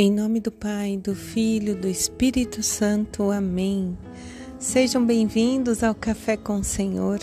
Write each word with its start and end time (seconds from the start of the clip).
Em 0.00 0.12
nome 0.12 0.38
do 0.38 0.52
Pai, 0.52 0.96
do 0.96 1.12
Filho, 1.12 1.74
do 1.74 1.88
Espírito 1.88 2.62
Santo. 2.62 3.32
Amém. 3.32 3.98
Sejam 4.56 5.04
bem-vindos 5.04 5.82
ao 5.82 5.92
Café 5.92 6.36
com 6.36 6.60
o 6.60 6.64
Senhor. 6.64 7.18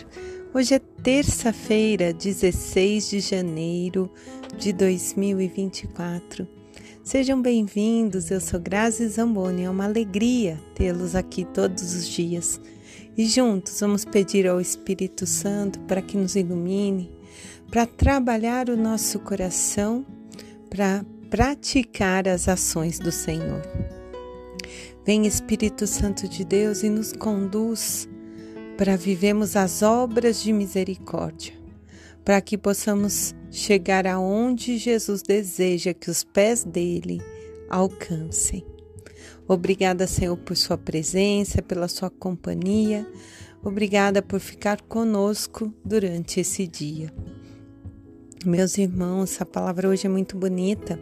Hoje 0.54 0.74
é 0.74 0.80
terça-feira, 1.02 2.12
16 2.12 3.10
de 3.12 3.20
janeiro 3.22 4.12
de 4.58 4.74
2024. 4.74 6.46
Sejam 7.02 7.42
bem-vindos, 7.42 8.30
eu 8.30 8.42
sou 8.42 8.60
Grazi 8.60 9.08
Zamboni, 9.08 9.64
é 9.64 9.70
uma 9.70 9.86
alegria 9.86 10.60
tê-los 10.76 11.16
aqui 11.16 11.46
todos 11.46 11.96
os 11.96 12.06
dias. 12.06 12.60
E 13.18 13.26
juntos 13.26 13.80
vamos 13.80 14.04
pedir 14.04 14.50
ao 14.50 14.60
Espírito 14.60 15.26
Santo 15.26 15.80
para 15.88 16.02
que 16.02 16.18
nos 16.18 16.36
ilumine, 16.36 17.10
para 17.72 17.86
trabalhar 17.86 18.70
o 18.70 18.76
nosso 18.76 19.20
coração, 19.20 20.06
para 20.70 21.06
praticar 21.36 22.30
as 22.30 22.48
ações 22.48 22.98
do 22.98 23.12
Senhor. 23.12 23.62
Vem 25.06 25.28
Espírito 25.28 25.86
Santo 25.86 26.30
de 26.30 26.46
Deus 26.46 26.82
e 26.82 26.90
nos 26.90 27.12
conduz 27.12 28.08
para 28.78 28.96
vivemos 28.96 29.58
as 29.58 29.82
obras 29.82 30.42
de 30.42 30.54
misericórdia, 30.54 31.54
para 32.24 32.40
que 32.40 32.58
possamos 32.58 33.36
chegar 33.52 34.08
aonde 34.08 34.78
Jesus 34.78 35.22
deseja 35.22 35.94
que 35.94 36.10
os 36.10 36.24
pés 36.24 36.64
dele 36.64 37.22
alcancem. 37.70 38.66
Obrigada, 39.46 40.08
Senhor, 40.08 40.38
por 40.38 40.56
sua 40.56 40.78
presença, 40.78 41.62
pela 41.62 41.90
sua 41.90 42.10
companhia. 42.10 43.06
Obrigada 43.62 44.22
por 44.22 44.40
ficar 44.40 44.82
conosco 44.84 45.74
durante 45.84 46.40
esse 46.40 46.66
dia. 46.66 47.14
Meus 48.46 48.78
irmãos, 48.78 49.42
a 49.42 49.46
palavra 49.46 49.90
hoje 49.90 50.06
é 50.06 50.10
muito 50.10 50.38
bonita. 50.38 51.00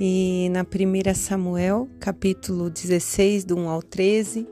E 0.00 0.48
na 0.50 0.62
1 0.62 1.14
Samuel, 1.14 1.86
capítulo 2.00 2.70
16, 2.70 3.44
do 3.44 3.54
1 3.58 3.68
ao 3.68 3.82
13, 3.82 4.48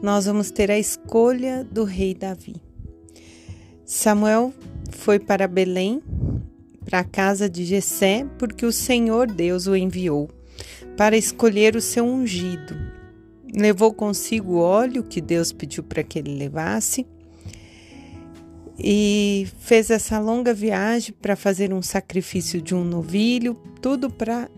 nós 0.00 0.26
vamos 0.26 0.52
ter 0.52 0.70
a 0.70 0.78
escolha 0.78 1.64
do 1.64 1.82
rei 1.82 2.14
Davi. 2.14 2.54
Samuel 3.84 4.54
foi 4.92 5.18
para 5.18 5.48
Belém, 5.48 6.00
para 6.84 7.00
a 7.00 7.04
casa 7.04 7.48
de 7.48 7.64
Jessé, 7.64 8.24
porque 8.38 8.64
o 8.64 8.70
Senhor 8.70 9.26
Deus 9.26 9.66
o 9.66 9.74
enviou 9.74 10.30
para 10.96 11.16
escolher 11.16 11.74
o 11.74 11.80
seu 11.80 12.04
ungido. 12.04 12.76
Levou 13.52 13.92
consigo 13.92 14.58
óleo 14.58 15.02
que 15.02 15.20
Deus 15.20 15.52
pediu 15.52 15.82
para 15.82 16.04
que 16.04 16.20
ele 16.20 16.38
levasse 16.38 17.04
e 18.78 19.46
fez 19.58 19.90
essa 19.90 20.18
longa 20.18 20.52
viagem 20.52 21.14
para 21.20 21.34
fazer 21.34 21.72
um 21.72 21.80
sacrifício 21.80 22.60
de 22.60 22.74
um 22.74 22.84
novilho, 22.84 23.54
tudo 23.80 24.10
para 24.10 24.50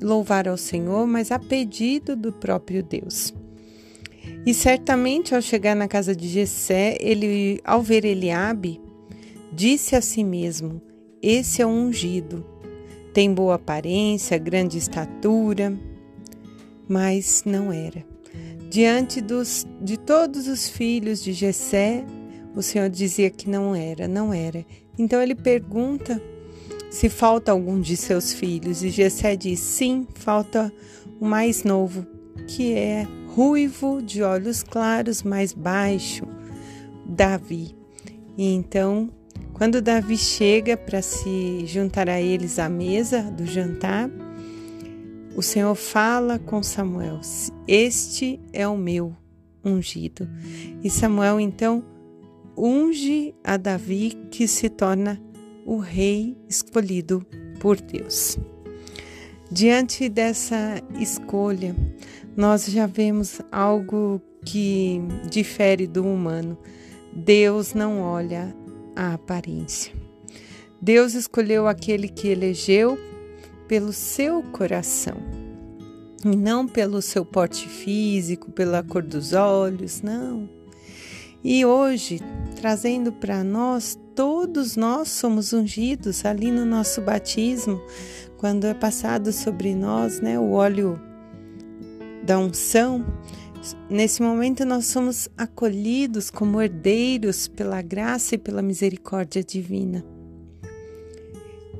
louvar 0.00 0.48
ao 0.48 0.56
Senhor, 0.56 1.06
mas 1.06 1.30
a 1.30 1.38
pedido 1.38 2.16
do 2.16 2.32
próprio 2.32 2.82
Deus. 2.82 3.34
E 4.46 4.54
certamente 4.54 5.34
ao 5.34 5.42
chegar 5.42 5.76
na 5.76 5.86
casa 5.86 6.16
de 6.16 6.26
Jessé, 6.26 6.96
ele, 7.00 7.60
ao 7.64 7.82
ver 7.82 8.04
Eliabe, 8.04 8.80
disse 9.52 9.94
a 9.94 10.00
si 10.00 10.24
mesmo: 10.24 10.80
Esse 11.22 11.60
é 11.60 11.66
o 11.66 11.68
ungido. 11.68 12.44
Tem 13.12 13.32
boa 13.32 13.56
aparência, 13.56 14.38
grande 14.38 14.78
estatura, 14.78 15.76
mas 16.88 17.42
não 17.44 17.72
era. 17.72 18.04
Diante 18.70 19.20
dos, 19.20 19.66
de 19.82 19.98
todos 19.98 20.46
os 20.46 20.68
filhos 20.68 21.22
de 21.22 21.32
Jessé, 21.32 22.04
o 22.54 22.62
Senhor 22.62 22.88
dizia 22.88 23.30
que 23.30 23.48
não 23.48 23.74
era, 23.74 24.08
não 24.08 24.32
era. 24.32 24.64
Então 24.98 25.22
ele 25.22 25.34
pergunta 25.34 26.20
se 26.90 27.08
falta 27.08 27.52
algum 27.52 27.80
de 27.80 27.96
seus 27.96 28.32
filhos, 28.32 28.82
e 28.82 28.90
Jessé 28.90 29.36
diz: 29.36 29.60
Sim, 29.60 30.06
falta 30.14 30.72
o 31.20 31.24
mais 31.24 31.62
novo, 31.62 32.04
que 32.48 32.74
é 32.74 33.06
ruivo, 33.28 34.02
de 34.02 34.22
olhos 34.22 34.62
claros, 34.62 35.22
mais 35.22 35.52
baixo, 35.52 36.26
Davi. 37.06 37.76
E 38.36 38.52
então, 38.52 39.08
quando 39.52 39.80
Davi 39.80 40.16
chega 40.16 40.76
para 40.76 41.00
se 41.00 41.64
juntar 41.66 42.08
a 42.08 42.20
eles 42.20 42.58
à 42.58 42.68
mesa 42.68 43.22
do 43.22 43.46
jantar, 43.46 44.10
o 45.36 45.42
Senhor 45.42 45.74
fala 45.76 46.40
com 46.40 46.62
Samuel: 46.62 47.20
Este 47.68 48.40
é 48.52 48.66
o 48.66 48.76
meu 48.76 49.14
ungido. 49.64 50.28
E 50.82 50.90
Samuel 50.90 51.38
então 51.38 51.84
unge 52.56 53.34
a 53.44 53.56
Davi, 53.56 54.16
que 54.30 54.46
se 54.46 54.68
torna 54.68 55.20
o 55.64 55.78
rei 55.78 56.36
escolhido 56.48 57.24
por 57.60 57.80
Deus. 57.80 58.38
Diante 59.50 60.08
dessa 60.08 60.80
escolha, 60.98 61.74
nós 62.36 62.66
já 62.66 62.86
vemos 62.86 63.40
algo 63.50 64.20
que 64.44 65.00
difere 65.28 65.86
do 65.86 66.04
humano. 66.04 66.56
Deus 67.12 67.74
não 67.74 68.00
olha 68.00 68.54
a 68.94 69.14
aparência. 69.14 69.92
Deus 70.80 71.14
escolheu 71.14 71.66
aquele 71.66 72.08
que 72.08 72.28
elegeu 72.28 72.98
pelo 73.68 73.92
seu 73.92 74.42
coração, 74.42 75.16
e 76.24 76.36
não 76.36 76.66
pelo 76.66 77.02
seu 77.02 77.24
porte 77.24 77.68
físico, 77.68 78.50
pela 78.50 78.82
cor 78.82 79.02
dos 79.02 79.32
olhos, 79.32 80.02
não. 80.02 80.59
E 81.42 81.64
hoje, 81.64 82.20
trazendo 82.56 83.12
para 83.12 83.42
nós, 83.42 83.98
todos 84.14 84.76
nós 84.76 85.08
somos 85.08 85.54
ungidos 85.54 86.24
ali 86.26 86.50
no 86.50 86.66
nosso 86.66 87.00
batismo, 87.00 87.80
quando 88.36 88.66
é 88.66 88.74
passado 88.74 89.32
sobre 89.32 89.74
nós, 89.74 90.20
né, 90.20 90.38
o 90.38 90.52
óleo 90.52 91.00
da 92.22 92.38
unção. 92.38 93.04
Nesse 93.88 94.22
momento 94.22 94.66
nós 94.66 94.86
somos 94.86 95.28
acolhidos 95.36 96.30
como 96.30 96.60
herdeiros 96.60 97.48
pela 97.48 97.80
graça 97.80 98.34
e 98.34 98.38
pela 98.38 98.60
misericórdia 98.60 99.42
divina. 99.42 100.04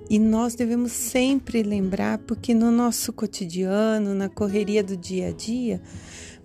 E 0.09 0.19
nós 0.19 0.55
devemos 0.55 0.91
sempre 0.91 1.63
lembrar, 1.63 2.19
porque 2.19 2.53
no 2.53 2.71
nosso 2.71 3.13
cotidiano, 3.13 4.15
na 4.15 4.29
correria 4.29 4.83
do 4.83 4.97
dia 4.97 5.29
a 5.29 5.33
dia, 5.33 5.81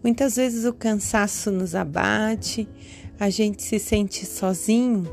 muitas 0.03 0.35
vezes 0.35 0.65
o 0.65 0.73
cansaço 0.73 1.49
nos 1.49 1.73
abate, 1.73 2.67
a 3.19 3.29
gente 3.29 3.63
se 3.63 3.79
sente 3.79 4.25
sozinho, 4.25 5.03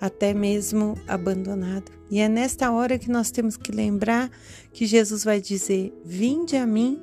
até 0.00 0.32
mesmo 0.32 0.96
abandonado. 1.06 1.92
E 2.10 2.20
é 2.20 2.28
nesta 2.28 2.70
hora 2.72 2.98
que 2.98 3.10
nós 3.10 3.30
temos 3.30 3.56
que 3.56 3.70
lembrar 3.70 4.30
que 4.72 4.86
Jesus 4.86 5.24
vai 5.24 5.40
dizer: 5.40 5.92
Vinde 6.04 6.56
a 6.56 6.66
mim, 6.66 7.00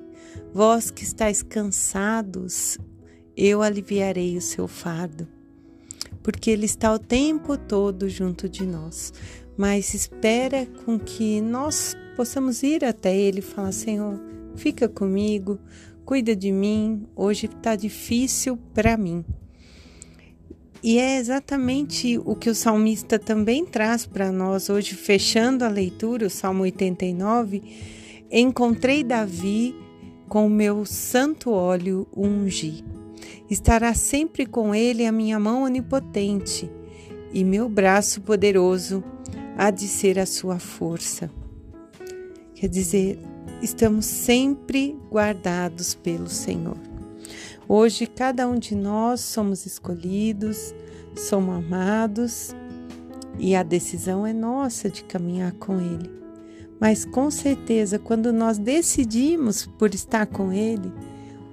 vós 0.53 0.89
que 0.89 1.03
estáis 1.03 1.43
cansados, 1.43 2.77
eu 3.35 3.61
aliviarei 3.61 4.35
o 4.35 4.41
seu 4.41 4.67
fardo. 4.67 5.27
Porque 6.23 6.49
Ele 6.49 6.65
está 6.65 6.93
o 6.93 6.99
tempo 6.99 7.57
todo 7.57 8.09
junto 8.09 8.49
de 8.49 8.65
nós. 8.65 9.13
Mas 9.55 9.93
espera 9.93 10.65
com 10.85 10.99
que 10.99 11.39
nós 11.39 11.95
possamos 12.15 12.63
ir 12.63 12.83
até 12.83 13.15
Ele 13.15 13.39
e 13.39 13.43
falar: 13.43 13.71
Senhor, 13.71 14.19
fica 14.55 14.89
comigo, 14.89 15.59
cuida 16.03 16.35
de 16.35 16.51
mim, 16.51 17.07
hoje 17.15 17.45
está 17.45 17.75
difícil 17.75 18.57
para 18.73 18.97
mim. 18.97 19.23
E 20.83 20.99
é 20.99 21.17
exatamente 21.17 22.19
o 22.23 22.35
que 22.35 22.49
o 22.49 22.55
salmista 22.55 23.17
também 23.17 23.65
traz 23.65 24.05
para 24.05 24.31
nós 24.31 24.69
hoje, 24.69 24.93
fechando 24.93 25.65
a 25.65 25.69
leitura, 25.69 26.27
o 26.27 26.29
Salmo 26.29 26.63
89. 26.63 27.63
Encontrei 28.31 29.03
Davi 29.03 29.75
com 30.27 30.45
o 30.45 30.49
meu 30.49 30.85
santo 30.85 31.51
óleo 31.51 32.07
ungi. 32.15 32.83
Estará 33.49 33.93
sempre 33.93 34.45
com 34.45 34.75
ele 34.75 35.05
a 35.05 35.11
minha 35.11 35.39
mão 35.39 35.63
onipotente, 35.63 36.69
e 37.33 37.43
meu 37.43 37.67
braço 37.67 38.21
poderoso 38.21 39.03
há 39.57 39.71
de 39.71 39.87
ser 39.87 40.19
a 40.19 40.25
sua 40.25 40.59
força. 40.59 41.29
Quer 42.53 42.67
dizer, 42.67 43.19
estamos 43.61 44.05
sempre 44.05 44.95
guardados 45.09 45.95
pelo 45.95 46.29
Senhor. 46.29 46.77
Hoje, 47.67 48.07
cada 48.07 48.47
um 48.47 48.57
de 48.57 48.75
nós 48.75 49.21
somos 49.21 49.65
escolhidos, 49.65 50.73
somos 51.15 51.55
amados 51.55 52.55
e 53.39 53.55
a 53.55 53.63
decisão 53.63 54.25
é 54.25 54.33
nossa 54.33 54.89
de 54.89 55.03
caminhar 55.03 55.51
com 55.53 55.79
Ele. 55.79 56.09
Mas 56.79 57.05
com 57.05 57.29
certeza, 57.31 57.97
quando 57.97 58.31
nós 58.31 58.57
decidimos 58.57 59.65
por 59.65 59.93
estar 59.93 60.27
com 60.27 60.53
Ele, 60.53 60.91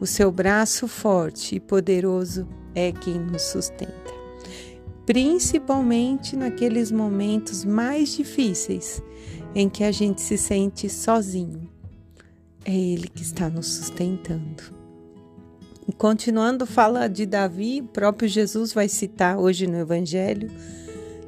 o 0.01 0.07
seu 0.07 0.31
braço 0.31 0.87
forte 0.87 1.57
e 1.57 1.61
poderoso 1.61 2.47
é 2.75 2.93
quem 2.93 3.19
nos 3.19 3.43
sustenta. 3.43 3.93
Principalmente 5.07 6.37
naqueles 6.37 6.91
momentos 6.91 7.65
mais 7.65 8.11
difíceis 8.17 9.03
em 9.55 9.69
que 9.69 9.85
a 9.85 9.93
gente 9.93 10.21
se 10.21 10.37
sente 10.37 10.89
sozinho. 10.89 11.69
É 12.65 12.75
Ele 12.75 13.09
que 13.09 13.23
está 13.23 13.49
nos 13.49 13.67
sustentando. 13.67 14.84
Continuando 15.93 16.65
fala 16.67 17.09
de 17.09 17.27
Davi, 17.27 17.83
o 17.83 17.85
próprio 17.85 18.27
Jesus 18.27 18.73
vai 18.73 18.89
citar 18.89 19.39
hoje 19.39 19.67
no 19.67 19.79
Evangelho 19.79 20.51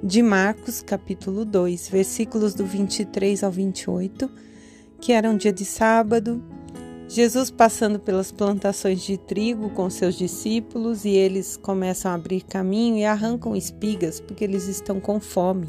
de 0.02 0.22
Marcos, 0.22 0.80
capítulo 0.80 1.44
2, 1.44 1.90
versículos 1.90 2.54
do 2.54 2.64
23 2.64 3.44
ao 3.44 3.50
28, 3.50 4.30
que 4.98 5.12
era 5.12 5.28
um 5.28 5.36
dia 5.36 5.52
de 5.52 5.64
sábado, 5.64 6.42
Jesus 7.06 7.50
passando 7.50 8.00
pelas 8.00 8.32
plantações 8.32 9.02
de 9.02 9.18
trigo 9.18 9.68
com 9.70 9.90
seus 9.90 10.16
discípulos 10.16 11.04
e 11.04 11.10
eles 11.10 11.56
começam 11.58 12.10
a 12.10 12.14
abrir 12.14 12.40
caminho 12.42 12.96
e 12.96 13.04
arrancam 13.04 13.54
espigas 13.54 14.20
porque 14.20 14.42
eles 14.42 14.66
estão 14.68 14.98
com 14.98 15.20
fome. 15.20 15.68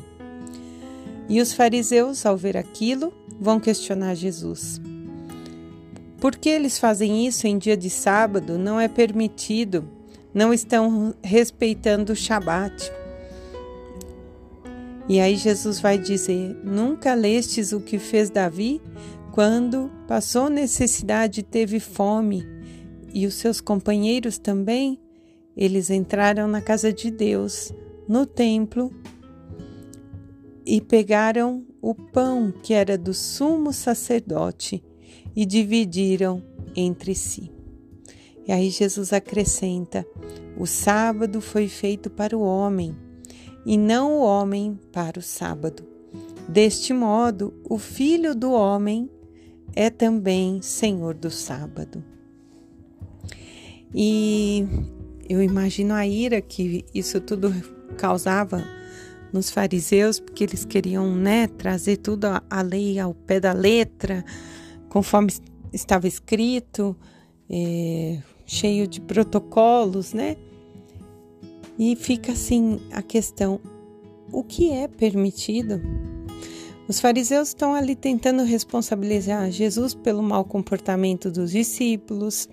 E 1.27 1.41
os 1.41 1.51
fariseus, 1.51 2.25
ao 2.25 2.37
ver 2.37 2.55
aquilo, 2.55 3.13
vão 3.37 3.59
questionar 3.59 4.15
Jesus. 4.15 4.81
Por 6.19 6.35
que 6.35 6.49
eles 6.49 6.79
fazem 6.79 7.27
isso 7.27 7.45
em 7.45 7.57
dia 7.57 7.77
de 7.77 7.89
sábado? 7.89 8.57
Não 8.57 8.79
é 8.79 8.87
permitido. 8.87 9.87
Não 10.33 10.51
estão 10.51 11.13
respeitando 11.23 12.13
o 12.13 12.15
Shabat. 12.15 12.91
E 15.07 15.19
aí 15.19 15.35
Jesus 15.35 15.79
vai 15.79 15.97
dizer: 15.97 16.59
Nunca 16.63 17.13
lestes 17.13 17.71
o 17.71 17.79
que 17.79 17.99
fez 17.99 18.29
Davi 18.29 18.81
quando 19.31 19.91
passou 20.07 20.49
necessidade 20.49 21.41
e 21.41 21.43
teve 21.43 21.79
fome, 21.79 22.43
e 23.13 23.27
os 23.27 23.35
seus 23.35 23.61
companheiros 23.61 24.39
também? 24.39 24.99
Eles 25.55 25.89
entraram 25.89 26.47
na 26.47 26.61
casa 26.61 26.91
de 26.91 27.11
Deus, 27.11 27.71
no 28.07 28.25
templo, 28.25 28.91
e 30.65 30.81
pegaram 30.81 31.65
o 31.81 31.93
pão 31.93 32.51
que 32.51 32.73
era 32.73 32.97
do 32.97 33.13
sumo 33.13 33.71
sacerdote 33.71 34.83
e 35.35 35.45
dividiram 35.45 36.43
entre 36.75 37.15
si. 37.15 37.51
E 38.47 38.51
aí 38.51 38.69
Jesus 38.69 39.11
acrescenta: 39.13 40.05
o 40.57 40.65
sábado 40.65 41.41
foi 41.41 41.67
feito 41.67 42.09
para 42.09 42.37
o 42.37 42.41
homem, 42.41 42.95
e 43.65 43.77
não 43.77 44.13
o 44.13 44.21
homem 44.21 44.79
para 44.91 45.19
o 45.19 45.21
sábado. 45.21 45.85
Deste 46.47 46.93
modo, 46.93 47.53
o 47.69 47.77
filho 47.77 48.33
do 48.33 48.51
homem 48.51 49.09
é 49.75 49.89
também 49.89 50.61
senhor 50.61 51.13
do 51.13 51.29
sábado. 51.29 52.03
E 53.93 54.65
eu 55.29 55.41
imagino 55.41 55.93
a 55.93 56.07
ira 56.07 56.41
que 56.41 56.85
isso 56.93 57.19
tudo 57.19 57.53
causava 57.97 58.63
nos 59.31 59.49
fariseus, 59.49 60.19
porque 60.19 60.43
eles 60.43 60.63
queriam 60.65 61.13
né, 61.13 61.47
trazer 61.47 61.97
tudo 61.97 62.27
a, 62.49 62.61
lei 62.61 62.97
ao 62.97 63.13
pé 63.13 63.39
da 63.39 63.51
letra, 63.51 64.23
conforme 64.97 65.31
estava 65.71 66.07
escrito, 66.07 66.95
é, 67.47 68.17
cheio 68.47 68.87
de 68.87 68.99
protocolos, 68.99 70.11
né? 70.11 70.35
E 71.77 71.95
fica 71.95 72.31
assim 72.31 72.79
a 72.91 73.03
questão: 73.03 73.59
o 74.31 74.43
que 74.43 74.71
é 74.71 74.87
permitido? 74.87 75.79
Os 76.87 76.99
fariseus 76.99 77.49
estão 77.49 77.75
ali 77.75 77.95
tentando 77.95 78.41
responsabilizar 78.43 79.51
Jesus 79.51 79.93
pelo 79.93 80.23
mau 80.23 80.43
comportamento 80.43 81.29
dos 81.29 81.51
discípulos, 81.51 82.49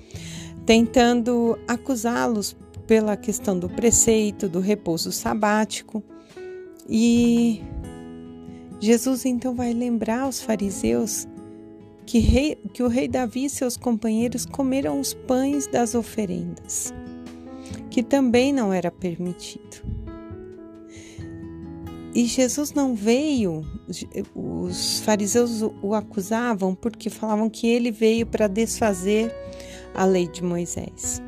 tentando 0.66 1.58
acusá-los 1.66 2.54
pela 2.86 3.16
questão 3.16 3.58
do 3.58 3.70
preceito, 3.70 4.50
do 4.50 4.60
repouso 4.60 5.10
sabático. 5.10 6.04
E 6.86 7.62
Jesus 8.80 9.24
então 9.24 9.54
vai 9.54 9.72
lembrar 9.72 10.24
aos 10.24 10.42
fariseus 10.42 11.26
que, 12.06 12.18
rei, 12.18 12.56
que 12.72 12.82
o 12.82 12.88
rei 12.88 13.08
Davi 13.08 13.46
e 13.46 13.50
seus 13.50 13.76
companheiros 13.76 14.44
comeram 14.46 15.00
os 15.00 15.14
pães 15.14 15.66
das 15.66 15.94
oferendas, 15.94 16.92
que 17.90 18.02
também 18.02 18.52
não 18.52 18.72
era 18.72 18.90
permitido. 18.90 19.82
E 22.14 22.26
Jesus 22.26 22.72
não 22.72 22.94
veio, 22.94 23.62
os 24.34 25.00
fariseus 25.00 25.62
o 25.82 25.94
acusavam 25.94 26.72
porque 26.74 27.10
falavam 27.10 27.50
que 27.50 27.66
ele 27.66 27.90
veio 27.90 28.24
para 28.24 28.46
desfazer 28.46 29.34
a 29.94 30.04
lei 30.04 30.28
de 30.28 30.42
Moisés. 30.42 31.20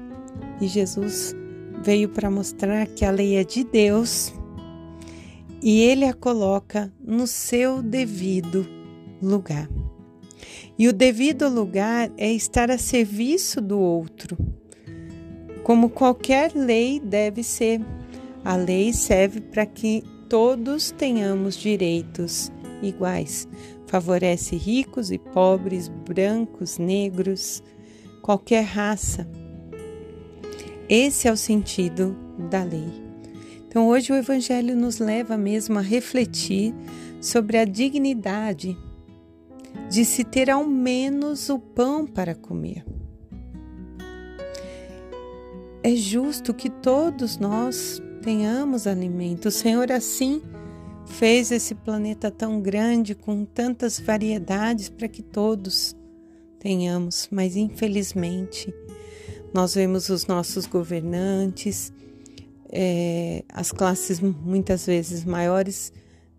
E 0.61 0.69
Jesus 0.69 1.34
veio 1.82 2.08
para 2.08 2.31
mostrar 2.31 2.87
que 2.87 3.05
a 3.05 3.11
lei 3.11 3.37
é 3.37 3.43
de 3.43 3.64
Deus 3.64 4.32
e 5.61 5.81
ele 5.81 6.05
a 6.05 6.14
coloca 6.14 6.93
no 7.00 7.26
seu 7.26 7.82
devido 7.82 8.64
lugar. 9.20 9.69
E 10.78 10.88
o 10.88 10.93
devido 10.93 11.48
lugar 11.48 12.10
é 12.16 12.31
estar 12.32 12.70
a 12.70 12.78
serviço 12.78 13.60
do 13.60 13.78
outro, 13.78 14.37
como 15.62 15.90
qualquer 15.90 16.52
lei 16.54 17.00
deve 17.00 17.43
ser. 17.43 17.81
A 18.44 18.56
lei 18.56 18.93
serve 18.93 19.40
para 19.40 19.66
que 19.66 20.04
todos 20.28 20.90
tenhamos 20.90 21.56
direitos 21.56 22.52
iguais. 22.82 23.48
Favorece 23.87 24.56
ricos 24.56 25.10
e 25.10 25.19
pobres, 25.19 25.88
brancos, 25.88 26.78
negros, 26.78 27.62
qualquer 28.22 28.64
raça. 28.64 29.26
Esse 30.88 31.26
é 31.26 31.32
o 31.32 31.37
sentido 31.37 32.16
da 32.50 32.62
lei. 32.62 33.06
Então, 33.66 33.88
hoje 33.88 34.12
o 34.12 34.16
Evangelho 34.16 34.76
nos 34.76 34.98
leva 34.98 35.37
mesmo 35.37 35.78
a 35.78 35.82
refletir 35.82 36.75
sobre 37.20 37.58
a 37.58 37.64
dignidade 37.64 38.76
de 39.90 40.05
se 40.05 40.25
ter 40.25 40.50
ao 40.50 40.64
menos 40.64 41.49
o 41.49 41.58
pão 41.58 42.06
para 42.06 42.34
comer. 42.34 42.84
É 45.82 45.94
justo 45.94 46.52
que 46.52 46.69
todos 46.69 47.38
nós 47.38 48.02
tenhamos 48.23 48.87
alimento. 48.87 49.46
O 49.46 49.52
Senhor 49.52 49.93
assim 49.93 50.43
fez 51.06 51.52
esse 51.52 51.75
planeta 51.75 52.31
tão 52.31 52.61
grande, 52.61 53.14
com 53.14 53.44
tantas 53.44 54.00
variedades, 54.00 54.88
para 54.88 55.06
que 55.06 55.23
todos 55.23 55.96
tenhamos, 56.58 57.29
mas 57.31 57.55
infelizmente 57.55 58.75
nós 59.55 59.75
vemos 59.75 60.08
os 60.08 60.26
nossos 60.26 60.67
governantes, 60.67 61.93
é, 62.69 63.44
as 63.49 63.70
classes 63.70 64.20
muitas 64.20 64.87
vezes 64.87 65.25
maiores, 65.25 65.93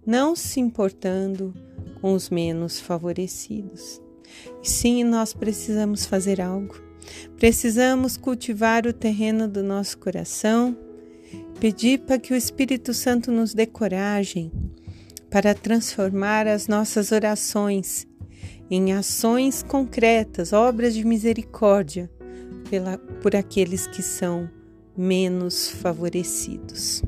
não 0.06 0.36
se 0.36 0.60
importando 0.60 1.54
com 2.02 2.14
os 2.14 2.30
menos 2.30 2.80
favorecidos. 2.80 4.02
Sim, 4.62 5.04
nós 5.04 5.34
precisamos 5.34 6.06
fazer 6.06 6.40
algo. 6.40 6.76
Precisamos 7.38 8.18
cultivar 8.18 8.86
o 8.86 8.94
terreno 8.94 9.48
do 9.48 9.64
nosso 9.64 9.98
coração, 9.98 10.78
pedir 11.60 12.00
para 12.00 12.20
que 12.20 12.34
o 12.34 12.36
Espírito 12.36 12.94
Santo 12.94 13.32
nos 13.32 13.54
dê 13.54 13.66
coragem 13.66 14.52
para 15.30 15.54
transformar 15.54 16.48
as 16.48 16.68
nossas 16.68 17.12
orações 17.12 18.06
em 18.70 18.94
ações 18.94 19.64
concretas, 19.64 20.52
obras 20.52 20.94
de 20.94 21.06
misericórdia 21.06 22.12
pela, 22.70 22.98
por 22.98 23.36
aqueles 23.36 23.88
que 23.88 24.02
são 24.02 24.50
menos 24.96 25.70
favorecidos. 25.70 27.02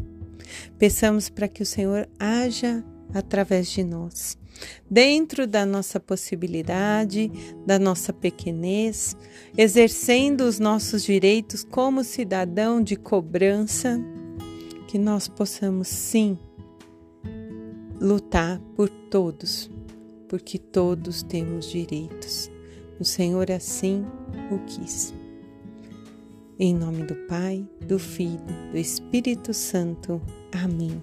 Peçamos 0.78 1.30
para 1.30 1.50
que 1.50 1.62
o 1.62 1.66
Senhor 1.66 2.08
haja 2.18 2.84
através 3.14 3.70
de 3.70 3.84
nós 3.84 4.38
dentro 4.90 5.46
da 5.46 5.66
nossa 5.66 6.00
possibilidade, 6.00 7.32
da 7.66 7.78
nossa 7.78 8.12
pequenez, 8.12 9.16
exercendo 9.58 10.42
os 10.42 10.60
nossos 10.60 11.04
direitos 11.04 11.64
como 11.64 12.04
cidadão 12.04 12.82
de 12.82 12.96
cobrança, 12.96 14.00
que 14.88 14.98
nós 14.98 15.28
possamos 15.28 15.88
sim 15.88 16.38
lutar 18.00 18.60
por 18.76 18.90
todos, 18.90 19.70
porque 20.28 20.58
todos 20.58 21.22
temos 21.22 21.70
direitos. 21.70 22.50
O 23.00 23.06
Senhor 23.06 23.52
assim 23.52 24.06
o 24.52 24.60
quis. 24.66 25.14
Em 26.58 26.76
nome 26.76 27.04
do 27.04 27.16
Pai, 27.28 27.66
do 27.86 27.98
Filho, 27.98 28.42
do 28.72 28.78
Espírito 28.78 29.54
Santo. 29.54 30.22
Amém. 30.52 31.02